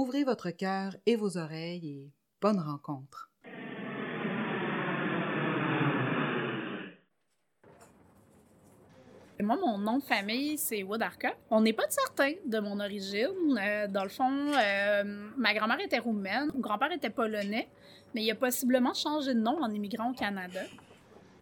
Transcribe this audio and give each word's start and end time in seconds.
Ouvrez 0.00 0.22
votre 0.22 0.50
cœur 0.50 0.94
et 1.06 1.16
vos 1.16 1.38
oreilles 1.38 1.88
et 1.88 2.12
bonne 2.40 2.60
rencontre. 2.60 3.32
Moi, 9.42 9.56
mon 9.56 9.76
nom 9.78 9.98
de 9.98 10.04
famille, 10.04 10.56
c'est 10.56 10.84
Wodarka. 10.84 11.34
On 11.50 11.62
n'est 11.62 11.72
pas 11.72 11.88
certain 11.88 12.30
de 12.46 12.60
mon 12.60 12.78
origine. 12.78 13.58
Euh, 13.60 13.88
dans 13.88 14.04
le 14.04 14.08
fond, 14.08 14.52
euh, 14.54 15.02
ma 15.36 15.52
grand-mère 15.52 15.80
était 15.80 15.98
roumaine, 15.98 16.52
mon 16.54 16.60
grand-père 16.60 16.92
était 16.92 17.10
polonais, 17.10 17.68
mais 18.14 18.22
il 18.22 18.30
a 18.30 18.36
possiblement 18.36 18.94
changé 18.94 19.34
de 19.34 19.40
nom 19.40 19.60
en 19.60 19.68
immigrant 19.68 20.12
au 20.12 20.14
Canada. 20.14 20.60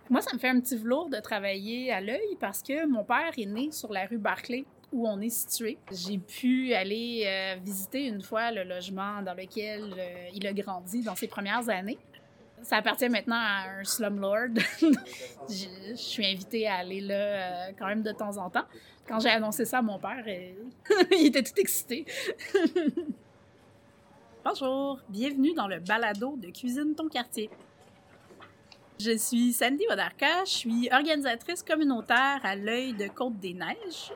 Moi, 0.09 0.23
ça 0.23 0.33
me 0.33 0.39
fait 0.39 0.49
un 0.49 0.61
petit 0.61 0.79
velours 0.79 1.11
de 1.11 1.19
travailler 1.19 1.93
à 1.93 2.01
l'œil 2.01 2.39
parce 2.41 2.63
que 2.63 2.87
mon 2.87 3.05
père 3.05 3.33
est 3.37 3.45
né 3.45 3.71
sur 3.71 3.93
la 3.93 4.07
rue 4.07 4.17
Barclay 4.17 4.65
où 4.93 5.07
on 5.07 5.21
est 5.21 5.31
situé. 5.31 5.79
J'ai 5.91 6.19
pu 6.19 6.73
aller 6.75 7.25
euh, 7.27 7.57
visiter 7.63 8.07
une 8.07 8.23
fois 8.23 8.51
le 8.51 8.65
logement 8.65 9.23
dans 9.23 9.35
lequel 9.35 9.95
euh, 9.99 10.29
il 10.35 10.47
a 10.47 10.53
grandi 10.53 11.03
dans 11.03 11.15
ses 11.15 11.27
premières 11.27 11.69
années. 11.69 11.99
Ça 12.63 12.77
appartient 12.77 13.09
maintenant 13.09 13.37
à 13.37 13.79
un 13.79 13.85
slumlord. 13.85 14.49
je, 15.49 15.67
je 15.91 15.95
suis 15.95 16.27
invitée 16.27 16.67
à 16.67 16.77
aller 16.77 17.01
là 17.01 17.15
euh, 17.15 17.73
quand 17.79 17.87
même 17.87 18.03
de 18.03 18.13
temps 18.13 18.37
en 18.39 18.49
temps. 18.51 18.65
Quand 19.07 19.21
j'ai 19.21 19.29
annoncé 19.29 19.65
ça 19.65 19.79
à 19.79 19.83
mon 19.83 19.99
père, 19.99 20.25
il 21.13 21.27
était 21.27 21.43
tout 21.43 21.59
excité. 21.59 22.05
Bonjour, 24.45 25.01
bienvenue 25.09 25.55
dans 25.55 25.69
le 25.69 25.81
balado 25.81 26.37
de 26.37 26.51
Cuisine 26.51 26.95
ton 26.95 27.09
quartier. 27.09 27.51
Je 28.99 29.17
suis 29.19 29.53
Sandy 29.53 29.85
Wodarka, 29.91 30.45
je 30.45 30.51
suis 30.51 30.89
organisatrice 30.91 31.63
communautaire 31.63 32.41
à 32.43 32.57
l'œil 32.57 32.95
de 32.95 33.09
Côte-des-Neiges. 33.09 34.13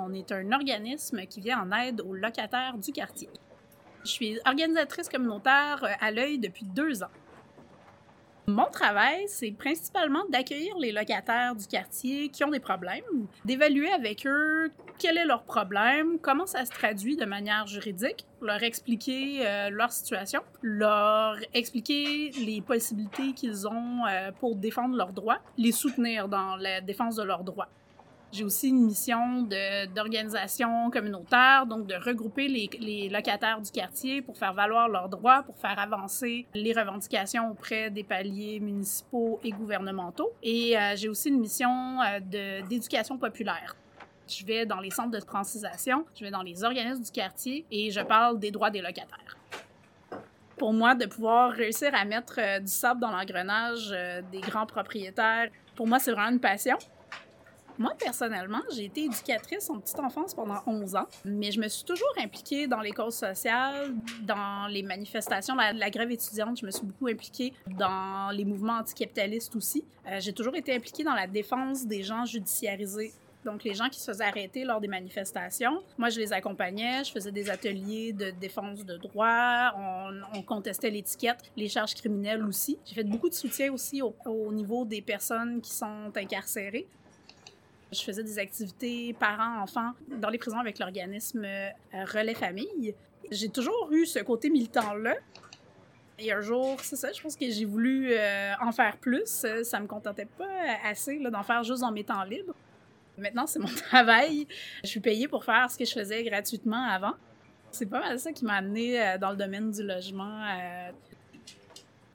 On 0.00 0.12
est 0.12 0.30
un 0.30 0.52
organisme 0.52 1.26
qui 1.26 1.40
vient 1.40 1.60
en 1.60 1.72
aide 1.76 2.00
aux 2.02 2.14
locataires 2.14 2.78
du 2.78 2.92
quartier. 2.92 3.28
Je 4.04 4.10
suis 4.10 4.38
organisatrice 4.46 5.08
communautaire 5.08 5.84
à 6.00 6.10
l'œil 6.12 6.38
depuis 6.38 6.64
deux 6.64 7.02
ans. 7.02 7.10
Mon 8.46 8.70
travail, 8.70 9.24
c'est 9.26 9.50
principalement 9.50 10.24
d'accueillir 10.30 10.78
les 10.78 10.92
locataires 10.92 11.54
du 11.54 11.66
quartier 11.66 12.30
qui 12.30 12.44
ont 12.44 12.50
des 12.50 12.60
problèmes, 12.60 13.26
d'évaluer 13.44 13.90
avec 13.90 14.26
eux 14.26 14.70
quel 14.98 15.18
est 15.18 15.26
leur 15.26 15.42
problème, 15.42 16.18
comment 16.18 16.46
ça 16.46 16.64
se 16.64 16.70
traduit 16.70 17.16
de 17.16 17.26
manière 17.26 17.66
juridique, 17.66 18.24
leur 18.40 18.62
expliquer 18.62 19.46
euh, 19.46 19.68
leur 19.68 19.92
situation, 19.92 20.40
leur 20.62 21.36
expliquer 21.52 22.30
les 22.30 22.62
possibilités 22.62 23.32
qu'ils 23.34 23.68
ont 23.68 24.06
euh, 24.06 24.32
pour 24.32 24.56
défendre 24.56 24.96
leurs 24.96 25.12
droits, 25.12 25.40
les 25.58 25.72
soutenir 25.72 26.28
dans 26.28 26.56
la 26.56 26.80
défense 26.80 27.16
de 27.16 27.24
leurs 27.24 27.44
droits. 27.44 27.68
J'ai 28.30 28.44
aussi 28.44 28.68
une 28.68 28.84
mission 28.84 29.48
d'organisation 29.94 30.90
communautaire, 30.90 31.64
donc 31.66 31.86
de 31.86 31.94
regrouper 31.94 32.46
les, 32.46 33.08
locataires 33.08 33.60
du 33.60 33.70
quartier 33.70 34.20
pour 34.20 34.36
faire 34.36 34.52
valoir 34.52 34.88
leurs 34.88 35.08
droits, 35.08 35.42
pour 35.44 35.56
faire 35.56 35.78
avancer 35.78 36.46
les 36.54 36.74
revendications 36.74 37.50
auprès 37.50 37.88
des 37.90 38.04
paliers 38.04 38.60
municipaux 38.60 39.40
et 39.42 39.50
gouvernementaux. 39.50 40.30
Et 40.42 40.76
euh, 40.76 40.94
j'ai 40.94 41.08
aussi 41.08 41.30
une 41.30 41.40
mission 41.40 42.02
euh, 42.02 42.20
d'éducation 42.68 43.16
populaire. 43.16 43.74
Je 44.28 44.44
vais 44.44 44.66
dans 44.66 44.80
les 44.80 44.90
centres 44.90 45.10
de 45.10 45.20
francisation, 45.20 46.04
je 46.14 46.22
vais 46.22 46.30
dans 46.30 46.42
les 46.42 46.64
organismes 46.64 47.02
du 47.02 47.10
quartier 47.10 47.64
et 47.70 47.90
je 47.90 48.00
parle 48.00 48.38
des 48.38 48.50
droits 48.50 48.70
des 48.70 48.82
locataires. 48.82 49.38
Pour 50.58 50.74
moi, 50.74 50.94
de 50.94 51.06
pouvoir 51.06 51.52
réussir 51.52 51.94
à 51.94 52.04
mettre 52.04 52.34
euh, 52.38 52.58
du 52.58 52.70
sable 52.70 53.00
dans 53.00 53.10
l'engrenage 53.10 53.88
des 54.30 54.40
grands 54.40 54.66
propriétaires, 54.66 55.48
pour 55.74 55.86
moi, 55.86 55.98
c'est 55.98 56.12
vraiment 56.12 56.32
une 56.32 56.40
passion. 56.40 56.76
Moi, 57.78 57.92
personnellement, 57.98 58.60
j'ai 58.74 58.86
été 58.86 59.04
éducatrice 59.04 59.70
en 59.70 59.78
petite 59.78 60.00
enfance 60.00 60.34
pendant 60.34 60.60
11 60.66 60.96
ans, 60.96 61.06
mais 61.24 61.52
je 61.52 61.60
me 61.60 61.68
suis 61.68 61.84
toujours 61.84 62.12
impliquée 62.22 62.66
dans 62.66 62.80
les 62.80 62.90
causes 62.90 63.14
sociales, 63.14 63.94
dans 64.22 64.66
les 64.68 64.82
manifestations, 64.82 65.54
la, 65.54 65.72
la 65.72 65.88
grève 65.90 66.10
étudiante. 66.10 66.58
Je 66.60 66.66
me 66.66 66.70
suis 66.72 66.84
beaucoup 66.84 67.06
impliquée 67.06 67.52
dans 67.78 68.30
les 68.32 68.44
mouvements 68.44 68.78
anticapitalistes 68.78 69.54
aussi. 69.54 69.84
Euh, 70.08 70.18
j'ai 70.20 70.32
toujours 70.32 70.56
été 70.56 70.74
impliquée 70.74 71.04
dans 71.04 71.14
la 71.14 71.26
défense 71.28 71.86
des 71.86 72.02
gens 72.02 72.24
judiciarisés. 72.24 73.12
Donc, 73.44 73.62
les 73.62 73.72
gens 73.72 73.88
qui 73.88 74.00
se 74.00 74.10
faisaient 74.10 74.24
arrêter 74.24 74.64
lors 74.64 74.80
des 74.80 74.88
manifestations, 74.88 75.80
moi, 75.96 76.08
je 76.10 76.18
les 76.18 76.32
accompagnais, 76.32 77.04
je 77.04 77.12
faisais 77.12 77.30
des 77.30 77.48
ateliers 77.48 78.12
de 78.12 78.30
défense 78.30 78.84
de 78.84 78.96
droits, 78.96 79.72
on, 79.78 80.38
on 80.38 80.42
contestait 80.42 80.90
l'étiquette, 80.90 81.38
les 81.56 81.68
charges 81.68 81.94
criminelles 81.94 82.44
aussi. 82.44 82.78
J'ai 82.84 82.96
fait 82.96 83.04
beaucoup 83.04 83.28
de 83.28 83.34
soutien 83.34 83.72
aussi 83.72 84.02
au- 84.02 84.14
au 84.26 84.52
niveau 84.52 84.84
des 84.84 85.00
personnes 85.00 85.60
qui 85.60 85.70
sont 85.72 86.10
incarcérées. 86.16 86.88
Je 87.92 88.00
faisais 88.02 88.22
des 88.22 88.38
activités 88.38 89.14
parents-enfants 89.14 89.92
dans 90.08 90.28
les 90.28 90.38
prisons 90.38 90.58
avec 90.58 90.78
l'organisme 90.78 91.44
euh, 91.44 91.70
Relais 91.92 92.34
Famille. 92.34 92.94
J'ai 93.30 93.48
toujours 93.48 93.88
eu 93.90 94.04
ce 94.04 94.18
côté 94.18 94.50
militant-là. 94.50 95.14
Et 96.18 96.32
un 96.32 96.40
jour, 96.40 96.78
c'est 96.82 96.96
ça, 96.96 97.12
je 97.12 97.22
pense 97.22 97.36
que 97.36 97.48
j'ai 97.48 97.64
voulu 97.64 98.12
euh, 98.12 98.52
en 98.60 98.72
faire 98.72 98.96
plus. 98.96 99.46
Ça 99.62 99.80
me 99.80 99.86
contentait 99.86 100.26
pas 100.26 100.48
assez 100.84 101.18
d'en 101.18 101.42
faire 101.42 101.62
juste 101.62 101.80
dans 101.80 101.92
mes 101.92 102.04
temps 102.04 102.24
libres. 102.24 102.54
Maintenant, 103.16 103.46
c'est 103.46 103.58
mon 103.58 103.68
travail. 103.88 104.46
Je 104.82 104.88
suis 104.88 105.00
payée 105.00 105.28
pour 105.28 105.44
faire 105.44 105.70
ce 105.70 105.78
que 105.78 105.84
je 105.84 105.92
faisais 105.92 106.22
gratuitement 106.24 106.84
avant. 106.84 107.14
C'est 107.70 107.86
pas 107.86 108.00
mal 108.00 108.18
ça 108.18 108.32
qui 108.32 108.44
m'a 108.44 108.54
amené 108.54 109.00
euh, 109.00 109.18
dans 109.18 109.30
le 109.30 109.36
domaine 109.36 109.70
du 109.70 109.82
logement. 109.82 110.44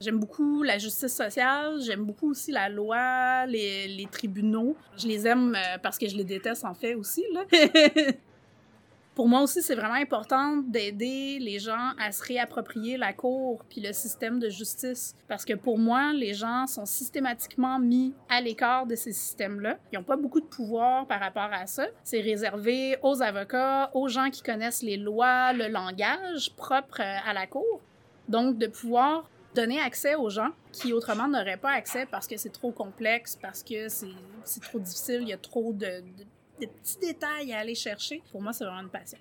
J'aime 0.04 0.18
beaucoup 0.18 0.62
la 0.62 0.76
justice 0.76 1.16
sociale, 1.16 1.80
j'aime 1.80 2.04
beaucoup 2.04 2.30
aussi 2.30 2.52
la 2.52 2.68
loi, 2.68 3.46
les, 3.46 3.88
les 3.88 4.04
tribunaux. 4.04 4.76
Je 4.98 5.08
les 5.08 5.26
aime 5.26 5.54
euh, 5.56 5.78
parce 5.82 5.96
que 5.96 6.06
je 6.06 6.14
les 6.14 6.24
déteste 6.24 6.66
en 6.66 6.74
fait 6.74 6.94
aussi. 6.94 7.24
Là. 7.32 7.44
Pour 9.14 9.28
moi 9.28 9.40
aussi, 9.40 9.62
c'est 9.62 9.76
vraiment 9.76 9.94
important 9.94 10.56
d'aider 10.56 11.38
les 11.38 11.58
gens 11.60 11.92
à 11.98 12.10
se 12.10 12.22
réapproprier 12.24 12.98
la 12.98 13.14
cour 13.14 13.64
puis 13.70 13.80
le 13.80 13.92
système 13.94 14.40
de 14.40 14.50
justice. 14.50 15.14
Parce 15.28 15.44
que 15.44 15.54
pour 15.54 15.78
moi, 15.78 16.12
les 16.12 16.34
gens 16.34 16.66
sont 16.66 16.84
systématiquement 16.84 17.78
mis 17.78 18.12
à 18.28 18.40
l'écart 18.40 18.86
de 18.86 18.96
ces 18.96 19.12
systèmes-là. 19.12 19.78
Ils 19.92 19.98
n'ont 19.98 20.04
pas 20.04 20.16
beaucoup 20.16 20.40
de 20.40 20.46
pouvoir 20.46 21.06
par 21.06 21.20
rapport 21.20 21.50
à 21.52 21.66
ça. 21.66 21.86
C'est 22.02 22.20
réservé 22.20 22.98
aux 23.02 23.22
avocats, 23.22 23.90
aux 23.94 24.08
gens 24.08 24.30
qui 24.30 24.42
connaissent 24.42 24.82
les 24.82 24.96
lois, 24.96 25.52
le 25.52 25.68
langage 25.68 26.52
propre 26.56 27.00
euh, 27.00 27.16
à 27.24 27.32
la 27.32 27.46
cour. 27.46 27.80
Donc, 28.28 28.58
de 28.58 28.66
pouvoir 28.66 29.30
donner 29.54 29.80
accès 29.80 30.14
aux 30.14 30.30
gens 30.30 30.50
qui 30.72 30.92
autrement 30.92 31.28
n'auraient 31.28 31.56
pas 31.56 31.70
accès 31.70 32.06
parce 32.06 32.26
que 32.26 32.36
c'est 32.36 32.50
trop 32.52 32.72
complexe, 32.72 33.38
parce 33.40 33.62
que 33.62 33.88
c'est 33.88 34.60
trop 34.62 34.78
difficile, 34.78 35.20
il 35.22 35.28
y 35.28 35.32
a 35.32 35.38
trop 35.38 35.72
de, 35.72 36.02
de- 36.60 36.66
petits 36.66 36.98
détails 37.00 37.52
à 37.52 37.58
aller 37.60 37.74
chercher. 37.74 38.22
Pour 38.32 38.42
moi, 38.42 38.52
c'est 38.52 38.64
vraiment 38.64 38.82
une 38.82 38.88
passion. 38.88 39.18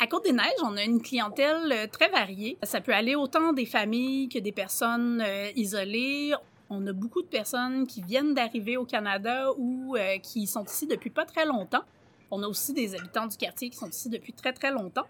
À 0.00 0.06
Côte-des-Neiges, 0.06 0.62
on 0.62 0.76
a 0.76 0.82
une 0.82 1.00
clientèle 1.00 1.72
euh, 1.72 1.86
très 1.86 2.10
variée. 2.10 2.58
Ça 2.62 2.82
peut 2.82 2.92
aller 2.92 3.14
autant 3.14 3.54
des 3.54 3.64
familles 3.64 4.28
que 4.28 4.38
des 4.38 4.52
personnes 4.52 5.22
euh, 5.26 5.50
isolées. 5.56 6.34
On 6.68 6.86
a 6.86 6.92
beaucoup 6.92 7.22
de 7.22 7.28
personnes 7.28 7.86
qui 7.86 8.02
viennent 8.02 8.34
d'arriver 8.34 8.76
au 8.76 8.84
Canada 8.84 9.50
ou 9.56 9.96
euh, 9.96 10.18
qui 10.18 10.46
sont 10.46 10.64
ici 10.64 10.86
depuis 10.86 11.08
pas 11.10 11.24
très 11.24 11.46
longtemps. 11.46 11.84
On 12.30 12.42
a 12.42 12.46
aussi 12.46 12.74
des 12.74 12.94
habitants 12.94 13.26
du 13.26 13.36
quartier 13.38 13.70
qui 13.70 13.76
sont 13.76 13.88
ici 13.88 14.10
depuis 14.10 14.34
très 14.34 14.52
très 14.52 14.70
longtemps. 14.70 15.06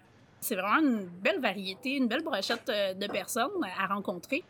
C'est 0.46 0.54
vraiment 0.54 0.78
une 0.78 1.06
belle 1.24 1.40
variété, 1.40 1.96
une 1.96 2.06
belle 2.06 2.22
brochette 2.22 2.68
euh, 2.68 2.94
de 2.94 3.08
personnes 3.08 3.50
à 3.80 3.92
rencontrer. 3.92 4.44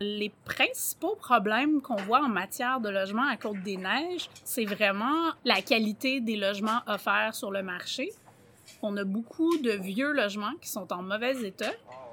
Les 0.00 0.32
principaux 0.46 1.14
problèmes 1.14 1.82
qu'on 1.82 1.96
voit 1.96 2.22
en 2.22 2.30
matière 2.30 2.80
de 2.80 2.88
logement 2.88 3.28
à 3.28 3.36
Côte-des-Neiges, 3.36 4.30
c'est 4.44 4.64
vraiment 4.64 5.32
la 5.44 5.60
qualité 5.60 6.22
des 6.22 6.36
logements 6.36 6.80
offerts 6.86 7.34
sur 7.34 7.50
le 7.50 7.62
marché. 7.62 8.12
On 8.80 8.96
a 8.96 9.04
beaucoup 9.04 9.58
de 9.58 9.72
vieux 9.72 10.10
logements 10.14 10.54
qui 10.62 10.70
sont 10.70 10.90
en 10.90 11.02
mauvais 11.02 11.36
état. 11.42 11.72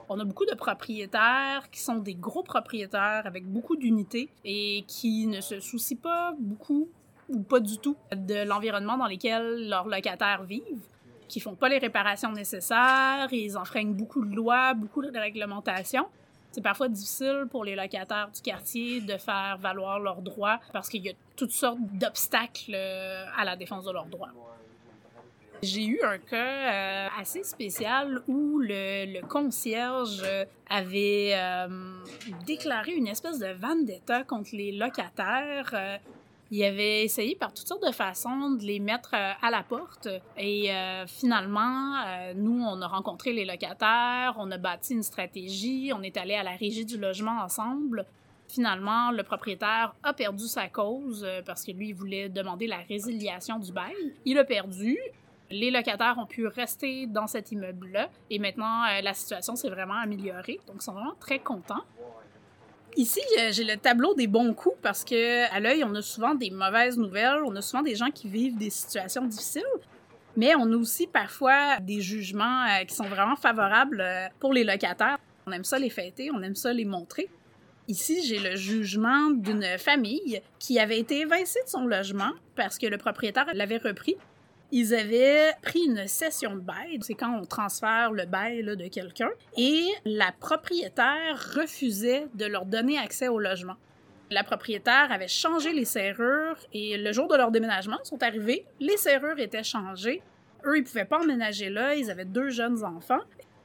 On 0.10 0.20
a 0.20 0.26
beaucoup 0.26 0.46
de 0.46 0.56
propriétaires 0.56 1.70
qui 1.72 1.80
sont 1.80 1.96
des 1.96 2.16
gros 2.16 2.44
propriétaires 2.44 3.22
avec 3.24 3.46
beaucoup 3.46 3.78
d'unités 3.78 4.28
et 4.44 4.84
qui 4.86 5.28
ne 5.28 5.40
se 5.40 5.62
soucient 5.62 5.96
pas 5.96 6.36
beaucoup 6.38 6.90
ou 7.30 7.40
pas 7.40 7.62
du 7.62 7.78
tout 7.78 7.96
de 8.14 8.46
l'environnement 8.46 8.98
dans 8.98 9.08
lequel 9.08 9.70
leurs 9.70 9.88
locataires 9.88 10.44
vivent 10.44 10.91
qui 11.32 11.40
font 11.40 11.56
pas 11.56 11.70
les 11.70 11.78
réparations 11.78 12.32
nécessaires, 12.34 13.30
ils 13.32 13.58
enfreignent 13.58 13.94
beaucoup 13.94 14.26
de 14.26 14.36
lois, 14.36 14.74
beaucoup 14.74 15.02
de 15.02 15.18
réglementations. 15.18 16.06
C'est 16.52 16.62
parfois 16.62 16.90
difficile 16.90 17.46
pour 17.50 17.64
les 17.64 17.76
locataires 17.76 18.30
du 18.36 18.42
quartier 18.42 19.00
de 19.00 19.16
faire 19.18 19.58
valoir 19.58 20.00
leurs 20.00 20.22
droits 20.22 20.60
parce 20.74 20.90
qu'il 20.90 21.02
y 21.06 21.10
a 21.10 21.14
toutes 21.38 21.54
sortes 21.54 21.80
d'obstacles 21.94 22.74
euh, 22.76 23.24
à 23.38 23.46
la 23.46 23.56
défense 23.56 23.86
de 23.86 23.92
leurs 23.92 24.08
droits. 24.08 24.34
J'ai 25.64 25.86
eu 25.86 26.02
un 26.04 26.18
cas 26.18 26.36
euh, 26.36 27.08
assez 27.18 27.44
spécial 27.44 28.22
où 28.28 28.60
le, 28.60 29.22
concierge 29.28 30.24
avait 30.70 31.32
euh, 31.36 31.68
déclaré 32.46 32.92
une 32.94 33.08
espèce 33.08 33.40
de 33.40 33.54
vendetta 33.54 34.24
contre 34.26 34.50
les 34.54 34.74
locataires. 34.74 36.00
Il 36.52 36.62
avait 36.66 37.06
essayé 37.06 37.36
par 37.36 37.54
toutes 37.54 37.68
sortes 37.68 37.86
de 37.86 37.94
façons 37.94 38.52
de 38.52 38.64
les 38.64 38.80
mettre 38.80 39.12
euh, 39.14 39.32
à 39.42 39.50
la 39.50 39.64
porte. 39.64 40.10
Et 40.38 40.72
euh, 40.72 41.08
finalement, 41.08 41.96
euh, 42.06 42.34
nous, 42.36 42.62
on 42.62 42.82
a 42.82 42.88
rencontré 42.88 43.32
les 43.32 43.46
locataires, 43.46 44.36
on 44.38 44.52
a 44.52 44.58
bâti 44.58 44.94
une 44.94 45.04
stratégie, 45.04 45.92
on 45.96 46.04
est 46.04 46.18
allé 46.18 46.36
à 46.36 46.44
la 46.44 46.52
régie 46.52 46.86
du 46.86 46.98
logement 46.98 47.40
ensemble. 47.42 48.06
Finalement, 48.50 49.12
le 49.12 49.24
propriétaire 49.24 49.96
a 50.04 50.12
perdu 50.12 50.46
sa 50.46 50.68
cause 50.68 51.26
parce 51.46 51.64
que 51.64 51.72
lui, 51.72 51.90
il 51.90 51.96
voulait 51.96 52.28
demander 52.28 52.68
la 52.68 52.80
résiliation 52.80 53.58
du 53.58 53.72
bail. 53.72 53.96
Il 54.26 54.38
a 54.38 54.44
perdu. 54.44 54.98
Les 55.50 55.72
locataires 55.72 56.18
ont 56.18 56.26
pu 56.26 56.48
rester 56.48 57.08
dans 57.08 57.28
cet 57.28 57.54
immeuble-là 57.54 58.10
et 58.30 58.40
maintenant, 58.40 58.84
la 59.02 59.14
situation 59.14 59.56
s'est 59.56 59.70
vraiment 59.70 59.96
améliorée. 59.96 60.60
Donc, 60.68 60.78
ils 60.80 60.82
sont 60.82 60.94
vraiment 60.94 61.16
très 61.20 61.40
contents. 61.40 61.84
Ici, 62.98 63.22
euh, 63.40 63.52
j'ai 63.52 63.64
le 63.64 63.78
tableau 63.78 64.14
des 64.14 64.28
bons 64.28 64.54
coups 64.54 64.76
parce 64.82 65.06
que 65.06 65.50
à 65.54 65.60
l'œil, 65.60 65.84
on 65.86 65.96
a 65.96 66.02
souvent 66.02 66.36
des 66.36 66.50
mauvaises 66.50 66.98
nouvelles, 66.98 67.42
on 67.46 67.56
a 67.56 67.62
souvent 67.62 67.84
des 67.84 67.96
gens 67.96 68.12
qui 68.12 68.28
vivent 68.28 68.58
des 68.58 68.70
situations 68.70 69.26
difficiles, 69.26 69.64
mais 70.36 70.56
on 70.56 70.72
a 70.72 70.76
aussi 70.76 71.08
parfois 71.08 71.80
des 71.80 72.02
jugements 72.02 72.66
euh, 72.66 72.84
qui 72.84 72.94
sont 72.94 73.06
vraiment 73.06 73.38
favorables 73.38 74.02
euh, 74.02 74.28
pour 74.40 74.54
les 74.54 74.66
locataires. 74.66 75.18
On 75.48 75.54
aime 75.54 75.64
ça 75.64 75.80
les 75.80 75.90
fêter, 75.90 76.32
on 76.34 76.42
aime 76.42 76.56
ça 76.56 76.74
les 76.74 76.86
montrer. 76.86 77.30
Ici, 77.88 78.24
j'ai 78.26 78.40
le 78.40 78.56
jugement 78.56 79.32
d'une 79.32 79.78
famille 79.78 80.42
qui 80.60 80.78
avait 80.78 81.00
été 81.00 81.22
évincée 81.22 81.60
de 81.64 81.70
son 81.70 81.86
logement 81.86 82.32
parce 82.56 82.78
que 82.78 82.88
le 82.88 82.98
propriétaire 82.98 83.48
l'avait 83.54 83.78
repris. 83.78 84.18
Ils 84.74 84.96
avaient 84.96 85.52
pris 85.62 85.82
une 85.86 86.08
session 86.08 86.56
de 86.56 86.62
bail, 86.62 87.00
c'est 87.02 87.14
quand 87.14 87.38
on 87.38 87.46
transfère 87.46 88.14
le 88.14 88.26
bail 88.26 88.64
de 88.64 88.88
quelqu'un, 88.88 89.30
et 89.58 89.86
la 90.06 90.32
propriétaire 90.32 91.54
refusait 91.56 92.28
de 92.36 92.46
leur 92.46 92.66
donner 92.66 92.98
accès 92.98 93.28
au 93.28 93.38
logement. 93.38 93.76
La 94.30 94.46
propriétaire 94.46 95.12
avait 95.12 95.28
changé 95.28 95.74
les 95.74 95.84
serrures 95.84 96.56
et 96.72 96.98
le 96.98 97.12
jour 97.12 97.28
de 97.28 97.36
leur 97.36 97.52
déménagement, 97.52 97.98
ils 98.02 98.08
sont 98.08 98.24
arrivés, 98.24 98.66
les 98.80 98.96
serrures 98.96 99.40
étaient 99.40 99.64
changées. 99.64 100.22
Eux, 100.66 100.78
ils 100.78 100.84
pouvaient 100.86 101.04
pas 101.04 101.20
emménager 101.20 101.70
là, 101.70 101.96
ils 101.96 102.10
avaient 102.10 102.24
deux 102.24 102.50
jeunes 102.50 102.82
enfants. 102.86 103.20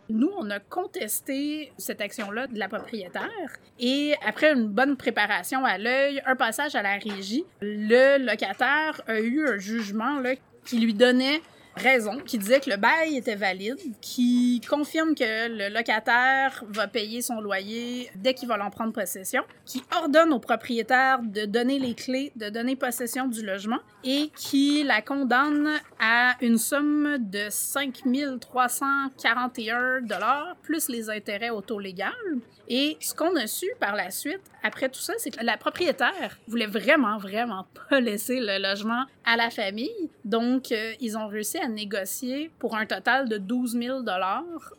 Nous, 0.08 0.30
on 0.36 0.50
a 0.50 0.58
contesté 0.58 1.72
cette 1.78 2.00
action-là 2.00 2.46
de 2.46 2.58
la 2.58 2.68
propriétaire 2.68 3.56
et 3.78 4.14
après 4.24 4.52
une 4.52 4.68
bonne 4.68 4.96
préparation 4.96 5.64
à 5.64 5.78
l'œil, 5.78 6.22
un 6.26 6.36
passage 6.36 6.74
à 6.74 6.82
la 6.82 6.96
régie, 6.96 7.44
le 7.60 8.24
locataire 8.24 9.00
a 9.06 9.20
eu 9.20 9.46
un 9.48 9.58
jugement 9.58 10.20
là, 10.20 10.34
qui 10.66 10.78
lui 10.78 10.94
donnait 10.94 11.40
raison, 11.76 12.18
qui 12.24 12.38
disait 12.38 12.60
que 12.60 12.70
le 12.70 12.76
bail 12.76 13.16
était 13.16 13.34
valide, 13.34 13.78
qui 14.00 14.60
confirme 14.68 15.14
que 15.14 15.48
le 15.48 15.72
locataire 15.72 16.64
va 16.68 16.88
payer 16.88 17.20
son 17.20 17.40
loyer 17.40 18.10
dès 18.16 18.34
qu'il 18.34 18.48
va 18.48 18.62
en 18.64 18.70
prendre 18.70 18.92
possession, 18.92 19.42
qui 19.64 19.82
ordonne 19.94 20.32
au 20.32 20.38
propriétaire 20.38 21.20
de 21.22 21.44
donner 21.44 21.78
les 21.78 21.94
clés, 21.94 22.32
de 22.36 22.48
donner 22.48 22.76
possession 22.76 23.28
du 23.28 23.44
logement 23.44 23.78
et 24.04 24.30
qui 24.36 24.84
la 24.84 25.02
condamne 25.02 25.68
à 26.00 26.36
une 26.40 26.58
somme 26.58 27.18
de 27.18 27.46
5 27.50 28.02
341 28.40 30.00
dollars 30.02 30.56
plus 30.62 30.88
les 30.88 31.10
intérêts 31.10 31.50
au 31.50 31.60
taux 31.60 31.78
légal. 31.78 32.14
Et 32.68 32.96
ce 33.00 33.14
qu'on 33.14 33.34
a 33.36 33.46
su 33.46 33.66
par 33.78 33.94
la 33.94 34.10
suite, 34.10 34.40
après 34.62 34.88
tout 34.88 35.00
ça, 35.00 35.12
c'est 35.18 35.30
que 35.30 35.44
la 35.44 35.56
propriétaire 35.56 36.38
voulait 36.48 36.66
vraiment, 36.66 37.18
vraiment 37.18 37.66
pas 37.90 38.00
laisser 38.00 38.40
le 38.40 38.60
logement 38.60 39.04
à 39.24 39.36
la 39.36 39.50
famille. 39.50 40.10
Donc, 40.24 40.72
euh, 40.72 40.94
ils 41.00 41.16
ont 41.16 41.28
réussi 41.28 41.58
à 41.58 41.68
négocier 41.68 42.50
pour 42.58 42.76
un 42.76 42.86
total 42.86 43.28
de 43.28 43.38
12 43.38 43.72
000 43.78 44.00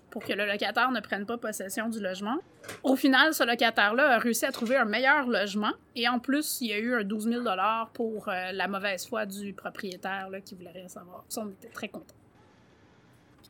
pour 0.10 0.24
que 0.24 0.34
le 0.34 0.45
locataire 0.45 0.92
ne 0.92 1.00
prenne 1.00 1.25
pas 1.25 1.38
possession 1.38 1.89
du 1.89 2.00
logement. 2.00 2.38
Au 2.84 2.95
final, 2.95 3.34
ce 3.34 3.44
locataire-là 3.44 4.16
a 4.16 4.18
réussi 4.18 4.45
à 4.45 4.51
trouver 4.51 4.75
un 4.75 4.86
meilleur 4.86 5.28
logement 5.28 5.72
et 5.95 6.10
en 6.10 6.19
plus, 6.19 6.60
il 6.62 6.68
y 6.68 6.74
a 6.74 6.80
eu 6.80 6.95
un 6.95 7.04
12 7.04 7.30
000 7.30 7.45
pour 7.94 8.28
euh, 8.28 8.51
la 8.51 8.68
mauvaise 8.68 9.07
foi 9.07 9.25
du 9.25 9.54
propriétaire 9.54 10.30
là, 10.30 10.42
qui 10.42 10.56
voulait 10.56 10.72
rien 10.72 10.88
savoir. 10.88 11.24
Ça, 11.30 11.42
on 11.45 11.50
était 11.50 11.69
très 11.69 11.88
contents. 11.88 12.16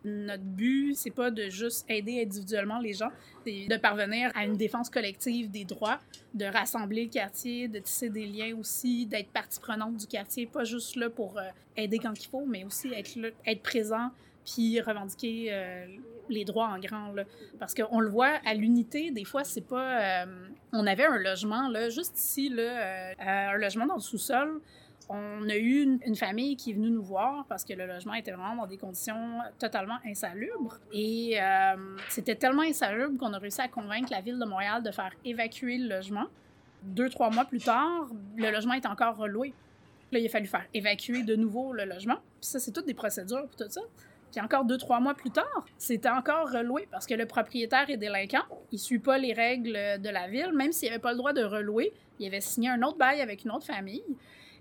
Notre 0.08 0.44
but, 0.44 0.96
c'est 0.96 1.12
pas 1.12 1.32
de 1.32 1.50
juste 1.50 1.86
aider 1.90 2.22
individuellement 2.22 2.80
les 2.80 2.94
gens, 2.94 3.10
c'est 3.46 3.68
de 3.68 3.78
parvenir 3.78 4.32
à 4.36 4.46
une 4.46 4.56
défense 4.58 4.90
collective 4.90 5.52
des 5.52 5.66
droits, 5.66 6.00
de 6.34 6.46
rassembler 6.46 7.06
le 7.06 7.10
quartier, 7.10 7.68
de 7.68 7.80
tisser 7.80 8.10
des 8.10 8.26
liens 8.26 8.56
aussi, 8.58 9.06
d'être 9.06 9.30
partie 9.30 9.60
prenante 9.60 9.98
du 9.98 10.08
quartier, 10.08 10.46
pas 10.46 10.64
juste 10.64 10.96
là 10.96 11.10
pour 11.10 11.38
euh, 11.38 11.44
aider 11.76 12.00
quand 12.00 12.14
il 12.18 12.28
faut, 12.28 12.46
mais 12.46 12.64
aussi 12.64 12.88
être 12.94 13.16
là, 13.16 13.30
être 13.46 13.62
présent 13.62 14.10
puis 14.46 14.80
revendiquer 14.80 15.50
euh, 15.52 15.86
les 16.30 16.46
droits 16.46 16.68
en 16.68 16.80
grand. 16.80 17.12
Là. 17.12 17.26
Parce 17.60 17.74
qu'on 17.74 18.00
le 18.00 18.10
voit 18.10 18.40
à 18.46 18.54
l'unité, 18.54 19.12
des 19.12 19.26
fois, 19.26 19.44
c'est 19.44 19.68
pas. 19.68 20.24
euh, 20.24 20.48
on 20.72 20.88
avait 20.88 21.06
un 21.06 21.18
logement, 21.18 21.68
là, 21.68 21.90
juste 21.90 22.18
ici, 22.18 22.50
là, 22.50 23.14
un 23.20 23.58
logement 23.58 23.86
dans 23.86 23.96
le 23.96 24.02
sous-sol. 24.02 24.62
On 25.10 25.48
a 25.48 25.56
eu 25.56 25.84
une, 26.06 26.16
famille 26.16 26.58
qui 26.58 26.72
est 26.72 26.74
venue 26.74 26.90
nous 26.90 27.04
voir 27.04 27.46
parce 27.48 27.64
que 27.64 27.74
le 27.74 27.88
logement 27.88 28.14
était 28.14 28.32
vraiment 28.32 28.64
dans 28.64 28.68
des 28.68 28.78
conditions 28.78 29.40
totalement 29.58 29.98
insalubres. 30.06 30.80
Et 30.92 31.40
euh, 31.40 31.96
c'était 32.10 32.36
tellement 32.36 32.64
insalubre 32.64 33.18
qu'on 33.18 33.32
a 33.32 33.38
réussi 33.38 33.62
à 33.62 33.70
convaincre 33.70 34.10
la 34.12 34.20
ville 34.20 34.38
de 34.38 34.46
Montréal 34.46 34.84
de 34.84 34.92
faire 34.92 35.14
évacuer 35.24 35.78
le 35.78 35.88
logement. 35.88 36.26
Deux, 36.84 37.10
trois 37.10 37.30
mois 37.30 37.46
plus 37.46 37.60
tard, 37.60 38.10
le 38.36 38.52
logement 38.52 38.74
est 38.74 38.86
encore 38.86 39.16
reloué. 39.16 39.54
Là, 40.12 40.20
il 40.20 40.26
a 40.26 40.30
fallu 40.30 40.46
faire 40.46 40.66
évacuer 40.74 41.24
de 41.24 41.36
nouveau 41.36 41.72
le 41.72 41.86
logement. 41.86 42.18
Puis 42.42 42.50
ça, 42.50 42.60
c'est 42.60 42.72
toutes 42.72 42.86
des 42.86 42.94
procédures 42.94 43.48
pour 43.48 43.56
tout 43.56 43.70
ça. 43.70 43.82
Puis 44.32 44.42
encore 44.42 44.66
deux, 44.66 44.78
trois 44.78 45.00
mois 45.00 45.14
plus 45.14 45.32
tard, 45.32 45.66
c'était 45.78 46.10
encore 46.10 46.52
reloué 46.52 46.88
parce 46.92 47.06
que 47.08 47.14
le 47.14 47.26
propriétaire 47.26 47.90
est 47.90 47.98
délinquant. 47.98 48.44
Il 48.72 48.80
suit 48.80 49.00
pas 49.00 49.18
les 49.18 49.34
règles 49.34 49.74
de 49.74 50.10
la 50.10 50.28
ville. 50.28 50.52
Même 50.54 50.72
s'il 50.74 50.90
avait 50.90 51.00
pas 51.00 51.12
le 51.12 51.18
droit 51.18 51.34
de 51.34 51.44
relouer, 51.44 51.94
il 52.20 52.28
avait 52.28 52.42
signé 52.42 52.70
un 52.70 52.82
autre 52.84 52.98
bail 52.98 53.22
avec 53.22 53.46
une 53.46 53.52
autre 53.52 53.66
famille. 53.66 54.04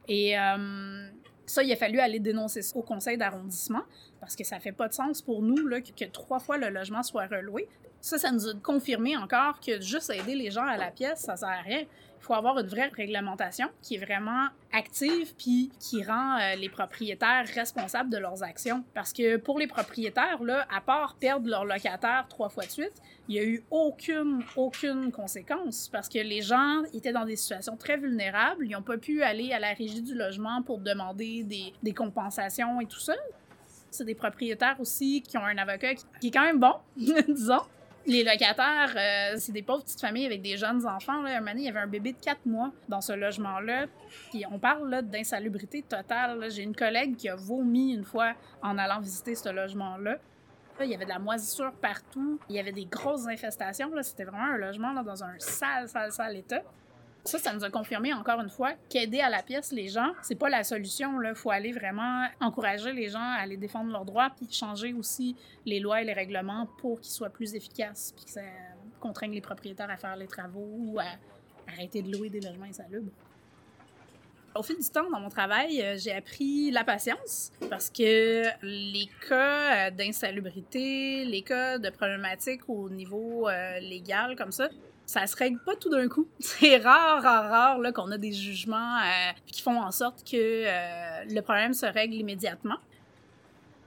Et 0.08 0.38
euh, 0.38 1.08
ça, 1.46 1.62
il 1.62 1.72
a 1.72 1.76
fallu 1.76 1.98
aller 2.00 2.20
dénoncer 2.20 2.60
au 2.74 2.82
conseil 2.82 3.16
d'arrondissement 3.16 3.82
parce 4.20 4.36
que 4.36 4.44
ça 4.44 4.60
fait 4.60 4.72
pas 4.72 4.88
de 4.88 4.94
sens 4.94 5.22
pour 5.22 5.42
nous 5.42 5.66
là, 5.66 5.80
que, 5.80 5.90
que 5.90 6.10
trois 6.10 6.38
fois 6.38 6.58
le 6.58 6.68
logement 6.68 7.02
soit 7.02 7.26
reloué. 7.26 7.68
Ça, 8.00 8.18
ça 8.18 8.30
nous 8.30 8.48
a 8.48 8.54
confirmé 8.62 9.16
encore 9.16 9.60
que 9.60 9.80
juste 9.80 10.10
aider 10.10 10.34
les 10.34 10.50
gens 10.50 10.66
à 10.66 10.76
la 10.76 10.90
pièce, 10.90 11.20
ça 11.20 11.36
sert 11.36 11.48
à 11.48 11.62
rien. 11.62 11.80
Il 11.80 12.24
faut 12.26 12.34
avoir 12.34 12.58
une 12.58 12.66
vraie 12.66 12.90
réglementation 12.94 13.68
qui 13.82 13.96
est 13.96 14.04
vraiment 14.04 14.48
active 14.72 15.34
puis 15.36 15.70
qui 15.78 16.02
rend 16.02 16.38
euh, 16.38 16.56
les 16.56 16.68
propriétaires 16.68 17.46
responsables 17.54 18.10
de 18.10 18.18
leurs 18.18 18.42
actions. 18.42 18.84
Parce 18.94 19.12
que 19.12 19.36
pour 19.36 19.58
les 19.58 19.66
propriétaires, 19.66 20.42
là, 20.42 20.66
à 20.74 20.80
part 20.80 21.16
perdre 21.20 21.48
leur 21.48 21.64
locataire 21.64 22.26
trois 22.28 22.48
fois 22.48 22.64
de 22.64 22.70
suite, 22.70 22.94
il 23.28 23.34
n'y 23.34 23.38
a 23.38 23.44
eu 23.44 23.64
aucune, 23.70 24.42
aucune 24.56 25.12
conséquence 25.12 25.88
parce 25.88 26.08
que 26.08 26.18
les 26.18 26.42
gens 26.42 26.82
étaient 26.92 27.12
dans 27.12 27.24
des 27.24 27.36
situations 27.36 27.76
très 27.76 27.96
vulnérables. 27.96 28.64
Ils 28.66 28.72
n'ont 28.72 28.82
pas 28.82 28.98
pu 28.98 29.22
aller 29.22 29.52
à 29.52 29.60
la 29.60 29.72
régie 29.72 30.02
du 30.02 30.14
logement 30.14 30.62
pour 30.62 30.78
demander 30.78 31.44
des, 31.44 31.72
des 31.82 31.92
compensations 31.92 32.80
et 32.80 32.86
tout 32.86 33.00
ça. 33.00 33.14
C'est 33.90 34.04
des 34.04 34.14
propriétaires 34.14 34.80
aussi 34.80 35.22
qui 35.22 35.38
ont 35.38 35.44
un 35.44 35.58
avocat 35.58 35.94
qui, 35.94 36.04
qui 36.20 36.26
est 36.28 36.30
quand 36.30 36.44
même 36.44 36.58
bon, 36.58 36.74
disons. 36.96 37.62
Les 38.06 38.22
locataires, 38.22 38.94
euh, 38.96 39.36
c'est 39.36 39.50
des 39.50 39.62
pauvres 39.62 39.82
petites 39.82 40.00
familles 40.00 40.26
avec 40.26 40.40
des 40.40 40.56
jeunes 40.56 40.86
enfants. 40.86 41.22
Là. 41.22 41.40
Un 41.40 41.56
il 41.56 41.64
y 41.64 41.68
avait 41.68 41.80
un 41.80 41.88
bébé 41.88 42.12
de 42.12 42.18
4 42.18 42.46
mois 42.46 42.70
dans 42.88 43.00
ce 43.00 43.12
logement-là. 43.12 43.86
Puis 44.30 44.44
on 44.48 44.60
parle 44.60 45.02
d'insalubrité 45.02 45.82
totale. 45.82 46.48
J'ai 46.50 46.62
une 46.62 46.76
collègue 46.76 47.16
qui 47.16 47.28
a 47.28 47.34
vomi 47.34 47.92
une 47.92 48.04
fois 48.04 48.34
en 48.62 48.78
allant 48.78 49.00
visiter 49.00 49.34
ce 49.34 49.48
logement-là. 49.48 50.18
Là, 50.78 50.84
Il 50.84 50.90
y 50.90 50.94
avait 50.94 51.04
de 51.04 51.10
la 51.10 51.18
moisissure 51.18 51.72
partout. 51.72 52.38
Il 52.48 52.54
y 52.54 52.60
avait 52.60 52.70
des 52.70 52.84
grosses 52.84 53.26
infestations. 53.26 53.90
C'était 54.02 54.24
vraiment 54.24 54.52
un 54.54 54.58
logement 54.58 54.92
dans 55.02 55.24
un 55.24 55.34
sale, 55.38 55.88
sale, 55.88 56.12
sale 56.12 56.36
état. 56.36 56.62
Ça, 57.26 57.38
ça 57.38 57.52
nous 57.52 57.64
a 57.64 57.70
confirmé 57.70 58.12
encore 58.12 58.40
une 58.40 58.48
fois 58.48 58.72
qu'aider 58.88 59.20
à 59.20 59.28
la 59.28 59.42
pièce 59.42 59.72
les 59.72 59.88
gens, 59.88 60.12
c'est 60.22 60.36
pas 60.36 60.48
la 60.48 60.64
solution. 60.64 61.20
Il 61.22 61.34
faut 61.34 61.50
aller 61.50 61.72
vraiment 61.72 62.26
encourager 62.40 62.92
les 62.92 63.08
gens 63.08 63.18
à 63.18 63.40
aller 63.40 63.56
défendre 63.56 63.90
leurs 63.92 64.04
droits, 64.04 64.30
puis 64.36 64.48
changer 64.52 64.92
aussi 64.92 65.36
les 65.64 65.80
lois 65.80 66.02
et 66.02 66.04
les 66.04 66.12
règlements 66.12 66.68
pour 66.78 67.00
qu'ils 67.00 67.12
soient 67.12 67.30
plus 67.30 67.54
efficaces, 67.54 68.12
puis 68.16 68.24
que 68.24 68.30
ça 68.30 68.42
contraigne 69.00 69.32
les 69.32 69.40
propriétaires 69.40 69.90
à 69.90 69.96
faire 69.96 70.16
les 70.16 70.26
travaux 70.26 70.68
ou 70.78 70.98
à 70.98 71.04
arrêter 71.72 72.02
de 72.02 72.12
louer 72.12 72.30
des 72.30 72.40
logements 72.40 72.66
insalubres. 72.66 73.12
Au 74.54 74.62
fil 74.62 74.76
du 74.76 74.88
temps, 74.88 75.10
dans 75.10 75.20
mon 75.20 75.28
travail, 75.28 75.82
euh, 75.82 75.96
j'ai 75.98 76.12
appris 76.12 76.70
la 76.70 76.82
patience 76.82 77.52
parce 77.68 77.90
que 77.90 78.44
les 78.62 79.08
cas 79.28 79.88
euh, 79.88 79.90
d'insalubrité, 79.90 81.26
les 81.26 81.42
cas 81.42 81.78
de 81.78 81.90
problématiques 81.90 82.66
au 82.68 82.88
niveau 82.88 83.48
euh, 83.48 83.78
légal 83.80 84.34
comme 84.34 84.52
ça, 84.52 84.70
ça 85.06 85.26
se 85.26 85.36
règle 85.36 85.58
pas 85.60 85.76
tout 85.76 85.88
d'un 85.88 86.08
coup. 86.08 86.26
C'est 86.40 86.76
rare, 86.78 87.22
rare, 87.22 87.48
rare 87.48 87.78
là, 87.78 87.92
qu'on 87.92 88.10
a 88.10 88.18
des 88.18 88.32
jugements 88.32 88.98
euh, 88.98 89.32
qui 89.46 89.62
font 89.62 89.80
en 89.80 89.92
sorte 89.92 90.28
que 90.28 90.36
euh, 90.36 91.24
le 91.30 91.40
problème 91.40 91.72
se 91.72 91.86
règle 91.86 92.14
immédiatement. 92.14 92.78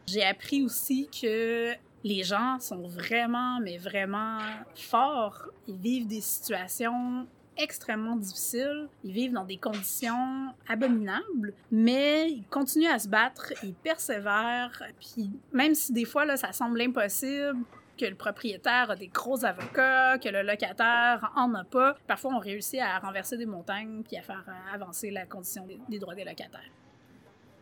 J'ai 0.08 0.24
appris 0.24 0.64
aussi 0.64 1.10
que 1.10 1.74
les 2.04 2.24
gens 2.24 2.60
sont 2.60 2.88
vraiment, 2.88 3.60
mais 3.60 3.78
vraiment 3.78 4.40
forts. 4.74 5.50
Ils 5.68 5.78
vivent 5.78 6.08
des 6.08 6.22
situations 6.22 7.28
extrêmement 7.58 8.16
difficile. 8.16 8.88
Ils 9.04 9.12
vivent 9.12 9.34
dans 9.34 9.44
des 9.44 9.58
conditions 9.58 10.54
abominables, 10.68 11.54
mais 11.72 12.32
ils 12.32 12.46
continuent 12.50 12.90
à 12.90 12.98
se 12.98 13.10
battre, 13.10 13.54
ils 13.64 13.74
persévèrent. 13.74 14.82
Puis 15.00 15.30
même 15.52 15.76
si 15.76 15.92
des 15.92 16.06
fois 16.06 16.26
là, 16.26 16.38
ça 16.38 16.54
semble 16.54 16.82
impossible, 16.82 17.60
que 18.00 18.06
le 18.06 18.16
propriétaire 18.16 18.92
a 18.92 18.96
des 18.96 19.08
gros 19.08 19.44
avocats, 19.44 20.18
que 20.20 20.30
le 20.30 20.42
locataire 20.42 21.32
en 21.36 21.54
a 21.54 21.64
pas. 21.64 21.98
Parfois, 22.08 22.34
on 22.34 22.40
réussit 22.40 22.80
à 22.80 23.00
renverser 23.00 23.38
des 23.38 23.46
montagnes 23.46 24.04
puis 24.04 24.18
à 24.18 24.22
faire 24.22 24.44
euh, 24.48 24.74
avancer 24.74 25.12
la 25.12 25.26
condition 25.26 25.66
des, 25.66 25.80
des 25.90 26.00
droits 26.00 26.16
des 26.16 26.24
locataires. 26.24 26.72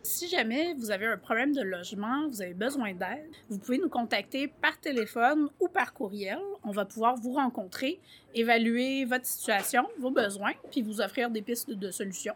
Si 0.03 0.29
jamais 0.29 0.73
vous 0.75 0.91
avez 0.91 1.05
un 1.05 1.17
problème 1.17 1.53
de 1.53 1.61
logement, 1.61 2.29
vous 2.29 2.41
avez 2.41 2.53
besoin 2.53 2.93
d'aide, 2.93 3.29
vous 3.49 3.57
pouvez 3.57 3.77
nous 3.77 3.89
contacter 3.89 4.47
par 4.47 4.79
téléphone 4.79 5.49
ou 5.59 5.67
par 5.67 5.93
courriel. 5.93 6.39
On 6.63 6.71
va 6.71 6.85
pouvoir 6.85 7.15
vous 7.15 7.33
rencontrer, 7.33 7.99
évaluer 8.33 9.03
votre 9.03 9.25
situation, 9.25 9.85
vos 9.99 10.11
besoins, 10.11 10.53
puis 10.71 10.81
vous 10.81 11.01
offrir 11.01 11.29
des 11.29 11.41
pistes 11.41 11.71
de 11.71 11.91
solutions. 11.91 12.35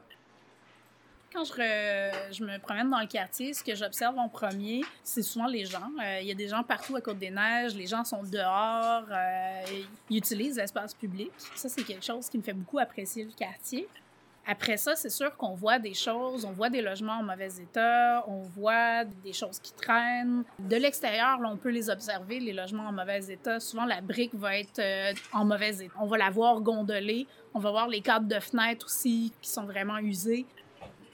Quand 1.33 1.45
je, 1.45 2.43
me 2.43 2.59
promène 2.59 2.89
dans 2.89 2.99
le 2.99 3.07
quartier, 3.07 3.53
ce 3.53 3.63
que 3.63 3.73
j'observe 3.73 4.17
en 4.19 4.27
premier, 4.27 4.81
c'est 5.01 5.21
souvent 5.21 5.47
les 5.47 5.65
gens. 5.65 5.89
Euh, 6.03 6.19
Il 6.21 6.27
y 6.27 6.31
a 6.31 6.35
des 6.35 6.49
gens 6.49 6.61
partout 6.61 6.95
à 6.97 7.01
Côte-des-Neiges, 7.01 7.73
les 7.73 7.87
gens 7.87 8.03
sont 8.03 8.23
dehors, 8.23 9.05
euh, 9.09 9.61
ils 10.09 10.17
utilisent 10.17 10.57
l'espace 10.57 10.93
public. 10.93 11.31
Ça, 11.55 11.69
c'est 11.69 11.83
quelque 11.83 12.03
chose 12.03 12.27
qui 12.27 12.37
me 12.37 12.43
fait 12.43 12.53
beaucoup 12.53 12.79
apprécier 12.79 13.23
le 13.23 13.31
quartier. 13.31 13.87
Après 14.45 14.75
ça, 14.75 14.95
c'est 14.95 15.09
sûr 15.09 15.37
qu'on 15.37 15.53
voit 15.53 15.79
des 15.79 15.93
choses, 15.93 16.45
on 16.45 16.51
voit 16.51 16.69
des 16.69 16.81
logements 16.81 17.19
en 17.19 17.23
mauvais 17.23 17.61
état, 17.61 18.25
on 18.27 18.41
voit 18.41 19.05
des 19.23 19.33
choses 19.33 19.59
qui 19.59 19.71
traînent. 19.71 20.43
De 20.59 20.75
l'extérieur, 20.75 21.39
on 21.45 21.57
peut 21.57 21.69
les 21.69 21.89
observer, 21.89 22.39
les 22.39 22.51
logements 22.51 22.87
en 22.87 22.91
mauvais 22.91 23.23
état. 23.31 23.59
Souvent, 23.59 23.85
la 23.85 24.01
brique 24.01 24.33
va 24.33 24.57
être 24.57 24.79
euh, 24.79 25.13
en 25.31 25.45
mauvais 25.45 25.85
état. 25.85 25.93
On 25.99 26.07
va 26.07 26.17
la 26.17 26.31
voir 26.31 26.59
gondolée. 26.59 27.27
On 27.53 27.59
va 27.59 27.69
voir 27.69 27.87
les 27.87 28.01
cadres 28.01 28.27
de 28.27 28.39
fenêtres 28.39 28.87
aussi 28.87 29.31
qui 29.41 29.49
sont 29.49 29.65
vraiment 29.65 29.99
usés. 29.99 30.45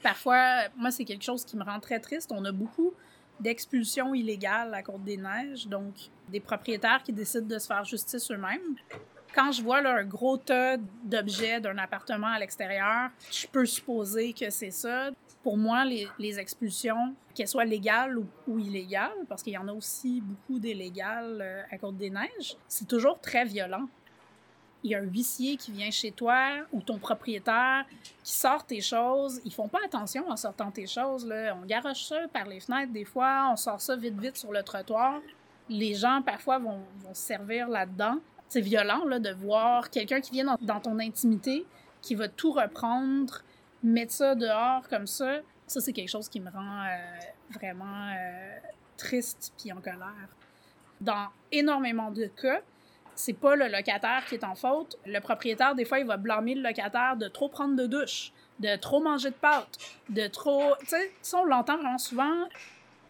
Parfois, 0.02 0.68
moi, 0.76 0.90
c'est 0.90 1.04
quelque 1.04 1.24
chose 1.24 1.44
qui 1.44 1.56
me 1.56 1.64
rend 1.64 1.80
très 1.80 2.00
triste. 2.00 2.30
On 2.32 2.44
a 2.44 2.52
beaucoup 2.52 2.92
d'expulsions 3.40 4.14
illégales 4.14 4.74
à 4.74 4.82
Côte-des-Neiges, 4.82 5.68
donc 5.68 5.94
des 6.28 6.40
propriétaires 6.40 7.02
qui 7.02 7.12
décident 7.12 7.46
de 7.46 7.58
se 7.58 7.66
faire 7.66 7.84
justice 7.84 8.30
eux-mêmes 8.30 8.76
quand 9.38 9.52
je 9.52 9.62
vois 9.62 9.80
là, 9.80 9.94
un 9.96 10.04
gros 10.04 10.36
tas 10.36 10.76
d'objets 11.04 11.60
d'un 11.60 11.78
appartement 11.78 12.26
à 12.26 12.38
l'extérieur, 12.38 13.10
je 13.30 13.46
peux 13.46 13.66
supposer 13.66 14.32
que 14.32 14.50
c'est 14.50 14.70
ça. 14.70 15.10
Pour 15.42 15.56
moi, 15.56 15.84
les, 15.84 16.38
expulsions, 16.40 17.14
qu'elles 17.34 17.48
soient 17.48 17.64
légales 17.64 18.18
ou, 18.18 18.26
ou 18.48 18.58
illégales, 18.58 19.24
parce 19.28 19.42
qu'il 19.42 19.52
y 19.52 19.58
en 19.58 19.68
a 19.68 19.72
aussi 19.72 20.20
beaucoup 20.20 20.58
d'illégales 20.58 21.38
euh, 21.40 21.62
à 21.70 21.78
Côte-des-Neiges, 21.78 22.56
c'est 22.66 22.88
toujours 22.88 23.20
très 23.20 23.44
violent. 23.44 23.88
Il 24.84 24.90
y 24.90 24.94
a 24.94 24.98
un 24.98 25.02
huissier 25.02 25.56
qui 25.56 25.72
vient 25.72 25.90
chez 25.90 26.12
toi 26.12 26.36
ou 26.72 26.80
ton 26.80 26.98
propriétaire 26.98 27.84
qui 28.22 28.32
sort 28.32 28.64
tes 28.64 28.80
choses. 28.80 29.40
Ils 29.44 29.52
font 29.52 29.68
pas 29.68 29.80
attention 29.84 30.30
en 30.30 30.36
sortant 30.36 30.70
tes 30.70 30.86
choses. 30.86 31.26
Là. 31.26 31.56
On 31.60 31.66
garoche 31.66 32.04
ça 32.04 32.28
par 32.32 32.46
les 32.46 32.60
fenêtres 32.60 32.92
des 32.92 33.04
fois, 33.04 33.48
on 33.52 33.56
sort 33.56 33.80
ça 33.80 33.96
vite 33.96 34.18
vite 34.20 34.36
sur 34.36 34.52
le 34.52 34.62
trottoir. 34.62 35.20
Les 35.68 35.94
gens 35.94 36.22
parfois 36.22 36.58
vont, 36.58 36.80
vont 37.02 37.14
se 37.14 37.22
servir 37.22 37.68
là-dedans 37.68 38.18
c'est 38.48 38.60
violent 38.60 39.04
là, 39.04 39.18
de 39.18 39.30
voir 39.30 39.90
quelqu'un 39.90 40.20
qui 40.20 40.32
vient 40.32 40.56
dans, 40.60 40.80
ton 40.80 40.98
intimité, 40.98 41.66
qui 42.00 42.14
va 42.14 42.28
tout 42.28 42.52
reprendre, 42.52 43.42
mettre 43.82 44.12
ça 44.12 44.34
dehors 44.34 44.88
comme 44.88 45.06
ça. 45.06 45.40
Ça, 45.66 45.80
c'est 45.80 45.92
quelque 45.92 46.08
chose 46.08 46.28
qui 46.28 46.40
me 46.40 46.50
rend 46.50 46.84
euh, 46.84 46.96
vraiment 47.50 48.08
euh, 48.08 48.58
triste 48.96 49.52
puis 49.58 49.70
en 49.70 49.80
colère. 49.80 50.28
Dans 51.00 51.28
énormément 51.52 52.10
de 52.10 52.24
cas, 52.26 52.62
c'est 53.18 53.32
pas 53.32 53.56
le 53.56 53.66
locataire 53.66 54.24
qui 54.28 54.36
est 54.36 54.44
en 54.44 54.54
faute. 54.54 54.96
Le 55.04 55.18
propriétaire, 55.20 55.74
des 55.74 55.84
fois, 55.84 55.98
il 55.98 56.06
va 56.06 56.16
blâmer 56.16 56.54
le 56.54 56.62
locataire 56.62 57.16
de 57.16 57.28
trop 57.28 57.48
prendre 57.48 57.74
de 57.74 57.86
douche, 57.86 58.32
de 58.60 58.76
trop 58.76 59.00
manger 59.00 59.30
de 59.30 59.34
pâtes, 59.34 59.78
de 60.08 60.26
trop... 60.28 60.74
Tu 60.80 60.86
sais, 60.86 61.12
ça, 61.20 61.38
on 61.38 61.44
l'entend 61.44 61.76
vraiment 61.76 61.98
souvent 61.98 62.46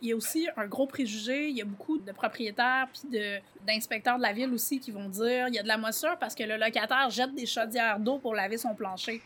il 0.00 0.08
y 0.08 0.12
a 0.12 0.16
aussi 0.16 0.48
un 0.56 0.66
gros 0.66 0.86
préjugé. 0.86 1.48
Il 1.48 1.56
y 1.56 1.62
a 1.62 1.64
beaucoup 1.64 1.98
de 1.98 2.12
propriétaires 2.12 2.88
puis 2.92 3.10
de, 3.10 3.38
d'inspecteurs 3.66 4.16
de 4.16 4.22
la 4.22 4.32
ville 4.32 4.52
aussi 4.52 4.78
qui 4.80 4.90
vont 4.90 5.08
dire 5.08 5.48
il 5.48 5.54
y 5.54 5.58
a 5.58 5.62
de 5.62 5.68
la 5.68 5.76
moisissure 5.76 6.16
parce 6.18 6.34
que 6.34 6.44
le 6.44 6.56
locataire 6.56 7.10
jette 7.10 7.34
des 7.34 7.46
chaudières 7.46 7.98
d'eau 7.98 8.18
pour 8.18 8.34
laver 8.34 8.58
son 8.58 8.74
plancher. 8.74 9.20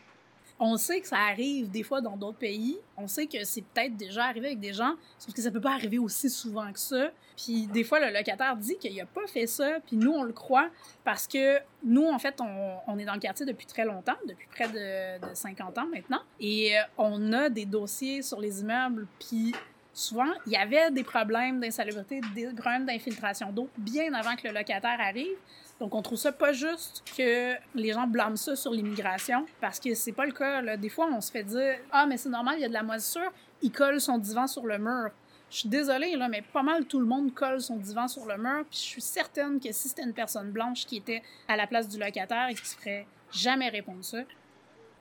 On 0.65 0.77
sait 0.77 1.01
que 1.01 1.09
ça 1.09 1.19
arrive 1.19 1.69
des 1.73 1.83
fois 1.83 2.01
dans 2.01 2.17
d'autres 2.17 2.39
pays. 2.39 2.79
On 2.97 3.09
sait 3.09 3.27
que 3.27 3.43
c'est 3.43 3.63
peut-être 3.63 3.97
déjà 3.97 4.27
arrivé 4.27 4.47
avec 4.47 4.61
des 4.61 4.73
gens, 4.73 4.95
sauf 5.19 5.35
que 5.35 5.43
ça 5.43 5.51
peut 5.51 5.61
pas 5.61 5.73
arriver 5.73 5.99
aussi 5.99 6.31
souvent 6.31 6.73
que 6.73 6.79
ça. 6.79 7.11
Puis 7.37 7.67
des 7.67 7.83
fois, 7.83 7.99
le 7.99 8.17
locataire 8.17 8.57
dit 8.57 8.77
qu'il 8.79 8.99
a 9.01 9.07
pas 9.07 9.27
fait 9.27 9.49
ça, 9.49 9.81
puis 9.85 9.97
nous, 9.97 10.13
on 10.13 10.23
le 10.23 10.33
croit 10.33 10.69
parce 11.03 11.27
que 11.27 11.59
nous, 11.83 12.07
en 12.07 12.19
fait, 12.21 12.41
on, 12.87 12.97
est 12.97 13.05
dans 13.05 13.15
le 13.15 13.19
quartier 13.19 13.45
depuis 13.45 13.67
très 13.67 13.85
longtemps, 13.85 14.17
depuis 14.29 14.47
près 14.53 14.69
de, 14.69 15.31
de 15.31 15.35
50 15.35 15.79
ans 15.79 15.89
maintenant. 15.93 16.23
Et 16.39 16.75
on 16.97 17.33
a 17.33 17.49
des 17.49 17.65
dossiers 17.65 18.23
sur 18.23 18.39
les 18.39 18.61
immeubles, 18.61 19.09
puis 19.19 19.53
souvent, 19.93 20.33
il 20.47 20.53
y 20.53 20.57
avait 20.57 20.93
des 20.93 21.03
problèmes 21.03 21.59
d'insalubrité, 21.59 22.21
des 22.37 22.53
problèmes 22.55 22.87
d'infiltration 22.87 23.51
d'eau 23.51 23.69
bien 23.77 24.13
avant 24.15 24.37
que 24.37 24.47
le 24.47 24.55
locataire 24.55 25.01
arrive. 25.01 25.37
Donc, 25.83 25.97
on 25.97 26.03
trouve 26.03 26.17
ça 26.17 26.31
pas 26.31 26.53
juste 26.53 27.03
que 27.17 27.55
les 27.75 27.93
gens 27.93 28.07
blâment 28.07 28.37
ça 28.37 28.55
sur 28.55 28.71
l'immigration, 28.71 29.47
parce 29.61 29.81
que 29.81 29.95
c'est 29.95 30.13
pas 30.13 30.27
le 30.27 30.31
cas. 30.31 30.63
Là. 30.63 30.77
Des 30.77 30.89
fois, 30.89 31.09
on 31.13 31.21
se 31.21 31.33
fait 31.33 31.43
dire 31.43 31.75
Ah, 31.91 32.07
mais 32.07 32.17
c'est 32.17 32.29
normal, 32.29 32.55
il 32.57 32.61
y 32.63 32.65
a 32.65 32.69
de 32.69 32.73
la 32.73 32.85
moisissure, 32.85 33.33
il 33.63 33.73
colle 33.73 34.01
son 34.01 34.17
divan 34.17 34.47
sur 34.47 34.65
le 34.65 34.79
mur. 34.79 35.11
Je 35.51 35.57
suis 35.57 35.69
désolée, 35.69 36.15
là, 36.15 36.29
mais 36.29 36.41
pas 36.41 36.63
mal 36.63 36.85
tout 36.85 37.01
le 37.01 37.05
monde 37.05 37.35
colle 37.35 37.61
son 37.61 37.79
divan 37.79 38.07
sur 38.07 38.27
le 38.27 38.39
mur, 38.39 38.65
puis 38.71 38.79
je 38.79 38.85
suis 38.85 39.03
certaine 39.03 39.59
que 39.59 39.73
si 39.73 39.89
c'était 39.89 40.05
une 40.05 40.15
personne 40.15 40.53
blanche 40.53 40.87
qui 40.87 40.99
était 40.99 41.21
à 41.49 41.57
la 41.57 41.67
place 41.67 41.89
du 41.89 41.99
locataire 41.99 42.47
et 42.49 42.55
qui 42.55 42.65
se 42.65 42.77
ferait 42.77 43.05
jamais 43.33 43.69
répondre 43.69 44.05
ça, 44.05 44.19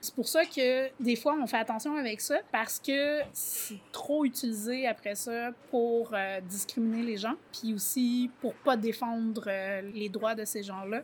c'est 0.01 0.15
pour 0.15 0.27
ça 0.27 0.45
que 0.45 0.89
des 0.99 1.15
fois, 1.15 1.35
on 1.39 1.45
fait 1.45 1.57
attention 1.57 1.95
avec 1.95 2.21
ça 2.21 2.39
parce 2.51 2.79
que 2.79 3.19
c'est 3.33 3.79
trop 3.91 4.25
utilisé 4.25 4.87
après 4.87 5.13
ça 5.13 5.51
pour 5.69 6.09
euh, 6.13 6.41
discriminer 6.41 7.03
les 7.03 7.17
gens, 7.17 7.35
puis 7.53 7.75
aussi 7.75 8.31
pour 8.41 8.55
pas 8.55 8.75
défendre 8.75 9.43
euh, 9.45 9.81
les 9.93 10.09
droits 10.09 10.33
de 10.33 10.43
ces 10.43 10.63
gens-là. 10.63 11.03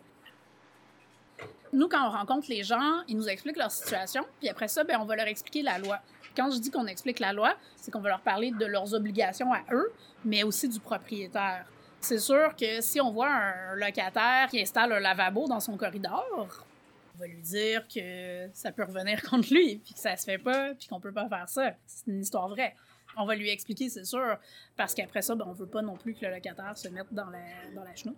Nous, 1.73 1.87
quand 1.87 2.07
on 2.07 2.09
rencontre 2.09 2.47
les 2.49 2.63
gens, 2.63 3.03
ils 3.07 3.15
nous 3.15 3.29
expliquent 3.29 3.57
leur 3.57 3.69
situation, 3.69 4.25
puis 4.39 4.49
après 4.49 4.67
ça, 4.67 4.83
ben, 4.83 4.97
on 4.99 5.05
va 5.05 5.15
leur 5.15 5.27
expliquer 5.27 5.61
la 5.61 5.77
loi. 5.77 5.99
Quand 6.35 6.49
je 6.49 6.57
dis 6.57 6.71
qu'on 6.71 6.87
explique 6.87 7.19
la 7.19 7.33
loi, 7.33 7.53
c'est 7.75 7.91
qu'on 7.91 7.99
va 7.99 8.09
leur 8.09 8.21
parler 8.21 8.49
de 8.49 8.65
leurs 8.65 8.95
obligations 8.95 9.53
à 9.53 9.61
eux, 9.71 9.91
mais 10.25 10.41
aussi 10.41 10.67
du 10.67 10.79
propriétaire. 10.79 11.67
C'est 11.99 12.19
sûr 12.19 12.55
que 12.55 12.81
si 12.81 12.99
on 12.99 13.11
voit 13.11 13.29
un 13.29 13.75
locataire 13.75 14.47
qui 14.49 14.59
installe 14.59 14.91
un 14.91 14.99
lavabo 14.99 15.47
dans 15.47 15.59
son 15.59 15.77
corridor, 15.77 16.65
va 17.17 17.27
lui 17.27 17.41
dire 17.41 17.88
que 17.88 18.50
ça 18.53 18.71
peut 18.71 18.83
revenir 18.83 19.21
contre 19.29 19.53
lui, 19.53 19.77
puis 19.77 19.93
que 19.93 20.00
ça 20.00 20.15
se 20.15 20.25
fait 20.25 20.38
pas, 20.38 20.74
puis 20.74 20.88
qu'on 20.88 21.00
peut 21.00 21.12
pas 21.12 21.27
faire 21.27 21.50
ça. 21.50 21.74
C'est 21.86 22.07
une 22.07 22.21
histoire 22.21 22.47
vraie. 22.47 22.75
On 23.17 23.25
va 23.25 23.36
lui 23.36 23.50
expliquer, 23.50 23.89
c'est 23.89 24.05
sûr, 24.05 24.38
parce 24.75 24.93
qu'après 24.93 25.21
ça, 25.21 25.36
ben, 25.36 25.45
on 25.47 25.53
veut 25.53 25.67
pas 25.67 25.81
non 25.81 25.95
plus 25.95 26.13
que 26.13 26.25
le 26.25 26.31
locataire 26.31 26.77
se 26.77 26.88
mette 26.89 27.12
dans 27.12 27.29
la, 27.29 27.39
dans 27.74 27.95
chenoute. 27.95 28.17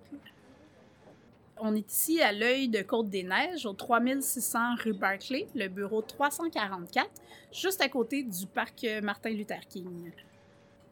On 1.61 1.75
est 1.75 1.91
ici 1.91 2.21
à 2.21 2.31
l'œil 2.31 2.69
de 2.69 2.81
Côte-des-Neiges, 2.81 3.65
au 3.65 3.73
3600 3.73 4.75
rue 4.83 4.93
Barclay, 4.93 5.47
le 5.55 5.67
bureau 5.67 6.01
344, 6.01 7.09
juste 7.51 7.81
à 7.81 7.89
côté 7.89 8.23
du 8.23 8.45
parc 8.47 8.85
Martin 9.01 9.31
Luther 9.31 9.59
King. 9.67 10.11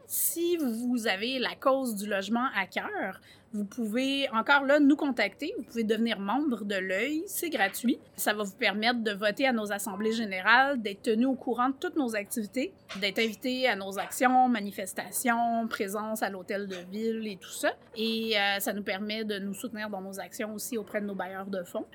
Si 0.09 0.55
vous 0.55 1.05
avez 1.07 1.37
la 1.37 1.53
cause 1.55 1.93
du 1.93 2.07
logement 2.07 2.47
à 2.55 2.65
cœur, 2.65 3.19
vous 3.51 3.65
pouvez 3.65 4.29
encore 4.29 4.63
là 4.63 4.79
nous 4.79 4.95
contacter. 4.95 5.53
Vous 5.57 5.63
pouvez 5.65 5.83
devenir 5.83 6.17
membre 6.17 6.63
de 6.63 6.75
l'œil, 6.75 7.23
c'est 7.27 7.49
gratuit. 7.49 7.99
Ça 8.15 8.33
va 8.33 8.43
vous 8.43 8.55
permettre 8.55 9.03
de 9.03 9.11
voter 9.11 9.45
à 9.47 9.51
nos 9.51 9.69
assemblées 9.73 10.13
générales, 10.13 10.81
d'être 10.81 11.01
tenu 11.01 11.25
au 11.25 11.33
courant 11.33 11.69
de 11.69 11.75
toutes 11.77 11.97
nos 11.97 12.15
activités, 12.15 12.71
d'être 13.01 13.19
invité 13.19 13.67
à 13.67 13.75
nos 13.75 13.99
actions, 13.99 14.47
manifestations, 14.47 15.67
présence 15.67 16.23
à 16.23 16.29
l'hôtel 16.29 16.67
de 16.67 16.77
ville 16.89 17.27
et 17.27 17.35
tout 17.35 17.51
ça. 17.51 17.73
Et 17.97 18.39
euh, 18.39 18.61
ça 18.61 18.71
nous 18.71 18.83
permet 18.83 19.25
de 19.25 19.39
nous 19.39 19.53
soutenir 19.53 19.89
dans 19.89 20.01
nos 20.01 20.21
actions 20.21 20.53
aussi 20.53 20.77
auprès 20.77 21.01
de 21.01 21.05
nos 21.05 21.15
bailleurs 21.15 21.47
de 21.47 21.63
fonds. 21.63 21.85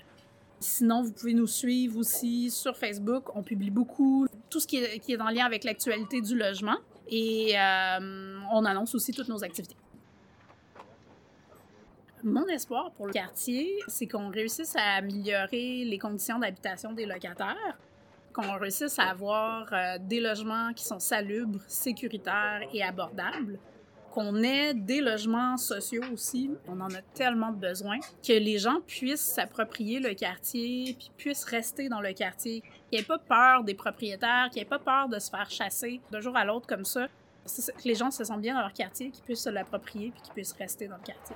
Sinon, 0.61 1.01
vous 1.01 1.13
pouvez 1.13 1.33
nous 1.33 1.47
suivre 1.47 1.99
aussi 1.99 2.51
sur 2.51 2.77
Facebook. 2.77 3.35
On 3.35 3.43
publie 3.43 3.71
beaucoup 3.71 4.27
tout 4.51 4.61
ce 4.61 4.67
qui 4.67 4.77
est, 4.77 4.99
qui 4.99 5.15
est 5.15 5.21
en 5.21 5.31
lien 5.31 5.47
avec 5.47 5.65
l'actualité 5.65 6.21
du 6.21 6.37
logement 6.37 6.77
et 7.13 7.53
euh, 7.59 8.39
on 8.51 8.65
annonce 8.65 8.95
aussi 8.95 9.13
toutes 9.13 9.29
nos 9.29 9.45
activités. 9.45 9.77
Mon 12.25 12.47
espoir 12.47 12.91
pour 12.93 13.07
le 13.07 13.13
quartier, 13.13 13.79
c'est 13.87 14.07
qu'on 14.07 14.31
réussisse 14.31 14.75
à 14.77 14.95
améliorer 14.97 15.85
les 15.85 15.99
conditions 15.99 16.39
d'habitation 16.39 16.93
des 16.93 17.05
locataires, 17.05 17.79
qu'on 18.33 18.57
réussisse 18.59 18.99
à 18.99 19.11
avoir 19.11 19.71
euh, 19.73 19.99
des 20.01 20.21
logements 20.21 20.73
qui 20.73 20.85
sont 20.85 21.01
salubres, 21.01 21.61
sécuritaires 21.67 22.63
et 22.73 22.83
abordables, 22.83 23.59
qu'on 24.13 24.43
ait 24.43 24.75
des 24.75 25.01
logements 25.01 25.57
sociaux 25.57 26.03
aussi. 26.13 26.51
On 26.69 26.81
en 26.81 26.91
a 26.91 27.01
tellement 27.15 27.51
besoin 27.51 27.99
que 28.23 28.33
les 28.33 28.59
gens 28.59 28.81
puissent 28.87 29.21
s'approprier 29.23 30.01
le 30.01 30.15
quartier 30.15 30.95
puis 30.99 31.11
puissent 31.17 31.45
rester 31.45 31.89
dans 31.89 32.01
le 32.01 32.13
quartier. 32.13 32.61
Qu'il 32.61 32.99
n'y 32.99 32.99
ait 32.99 33.07
pas 33.07 33.19
peur 33.19 33.65
des 33.65 33.75
propriétaires, 33.75 34.49
qu'il 34.51 34.61
n'y 34.61 34.67
ait 34.67 34.69
pas 34.69 34.79
peur 34.79 35.09
de 35.09 35.19
se 35.19 35.31
faire 35.31 35.51
chasser 35.51 36.01
d'un 36.11 36.21
jour 36.21 36.37
à 36.37 36.45
l'autre 36.45 36.67
comme 36.67 36.85
ça. 36.85 37.09
Que 37.47 37.89
les 37.89 37.95
gens 37.95 38.11
se 38.11 38.23
sentent 38.23 38.43
bien 38.43 38.55
dans 38.55 38.61
leur 38.61 38.75
quartier, 38.75 39.11
qu'ils 39.11 39.25
puissent 39.25 39.45
se 39.45 39.51
l'approprier 39.51 40.11
puis 40.11 40.21
qu'ils 40.23 40.35
puissent 40.35 40.53
rester 40.53 40.87
dans 40.87 40.97
le 40.97 41.03
quartier. 41.03 41.35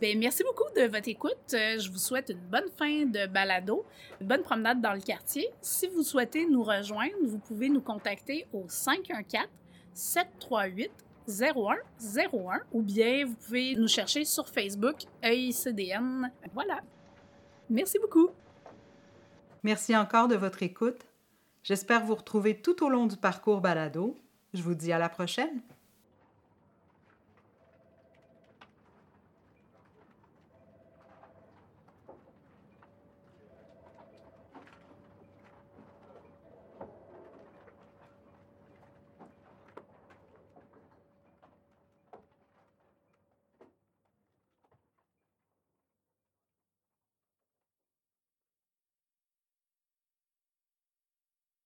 Ben, 0.00 0.16
merci 0.16 0.44
beaucoup 0.44 0.70
de 0.76 0.82
votre 0.82 1.08
écoute. 1.08 1.54
Euh, 1.54 1.78
Je 1.78 1.90
vous 1.90 1.98
souhaite 1.98 2.28
une 2.28 2.38
bonne 2.38 2.70
fin 2.76 3.04
de 3.06 3.26
balado, 3.26 3.84
une 4.20 4.28
bonne 4.28 4.42
promenade 4.42 4.80
dans 4.80 4.92
le 4.92 5.00
quartier. 5.00 5.48
Si 5.60 5.88
vous 5.88 6.04
souhaitez 6.04 6.46
nous 6.46 6.62
rejoindre, 6.62 7.14
vous 7.24 7.38
pouvez 7.38 7.68
nous 7.68 7.80
contacter 7.80 8.46
au 8.52 8.66
514 8.68 9.48
738 9.98 10.90
0101 11.28 12.60
ou 12.72 12.82
bien 12.82 13.26
vous 13.26 13.34
pouvez 13.34 13.74
nous 13.74 13.88
chercher 13.88 14.24
sur 14.24 14.48
Facebook 14.48 14.96
EICDN. 15.22 16.30
Voilà. 16.54 16.80
Merci 17.68 17.98
beaucoup. 17.98 18.30
Merci 19.62 19.96
encore 19.96 20.28
de 20.28 20.36
votre 20.36 20.62
écoute. 20.62 21.04
J'espère 21.64 22.04
vous 22.04 22.14
retrouver 22.14 22.60
tout 22.60 22.82
au 22.84 22.88
long 22.88 23.06
du 23.06 23.16
parcours 23.16 23.60
balado. 23.60 24.16
Je 24.54 24.62
vous 24.62 24.74
dis 24.74 24.92
à 24.92 24.98
la 24.98 25.08
prochaine. 25.08 25.60